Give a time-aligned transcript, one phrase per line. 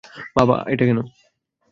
[0.37, 0.99] বাবা, কেন?